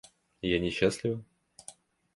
[0.51, 1.23] Я несчастлива?